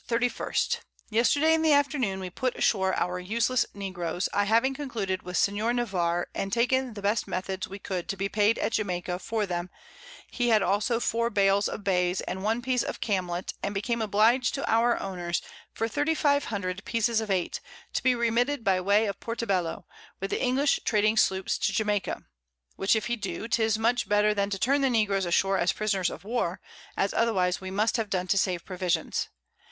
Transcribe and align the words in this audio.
_Yesterday 1.11 1.53
in 1.53 1.61
the 1.61 1.73
Afternoon 1.73 2.19
we 2.19 2.31
put 2.31 2.55
ashore 2.57 2.95
our 2.95 3.19
useless 3.19 3.67
Negroes, 3.75 4.27
I 4.33 4.45
having 4.45 4.73
concluded 4.73 5.21
with 5.21 5.37
Sen. 5.37 5.53
Navarre, 5.75 6.27
and 6.33 6.51
taken 6.51 6.95
the 6.95 7.03
best 7.03 7.27
Methods 7.27 7.67
we 7.67 7.77
could 7.77 8.09
to 8.09 8.17
be 8.17 8.27
paid 8.27 8.57
at 8.57 8.71
Jamaica 8.71 9.19
for 9.19 9.45
them, 9.45 9.69
he 10.31 10.47
had 10.49 10.63
also 10.63 10.99
4 10.99 11.29
Bales 11.29 11.67
of 11.69 11.83
Bays, 11.83 12.19
and 12.21 12.43
one 12.43 12.63
Piece 12.63 12.81
of 12.81 12.99
Camlet, 12.99 13.53
and 13.61 13.75
became 13.75 14.01
obliged 14.01 14.55
to 14.55 14.67
our 14.67 14.99
Owners 14.99 15.39
for 15.71 15.87
3500 15.87 16.83
Pieces 16.83 17.21
of 17.21 17.29
Eight, 17.29 17.59
to 17.93 18.01
be 18.01 18.15
remitted 18.15 18.63
by 18.63 18.81
way 18.81 19.05
of 19.05 19.19
Portobello, 19.19 19.85
with 20.19 20.31
the 20.31 20.41
English 20.41 20.79
trading 20.83 21.15
Sloops 21.15 21.59
to 21.59 21.71
Jamaica; 21.71 22.23
which 22.75 22.95
if 22.95 23.05
he 23.05 23.15
do, 23.15 23.47
'tis 23.47 23.77
much 23.77 24.09
better 24.09 24.33
than 24.33 24.49
to 24.49 24.57
turn 24.57 24.81
the 24.81 24.89
Negroes 24.89 25.25
ashore 25.27 25.59
as 25.59 25.71
Prisoners 25.73 26.09
of 26.09 26.23
War, 26.23 26.59
as 26.97 27.13
otherwise 27.13 27.61
we 27.61 27.69
must 27.69 27.97
have 27.97 28.09
done 28.09 28.25
to 28.25 28.37
save 28.39 28.65
Provisions. 28.65 29.27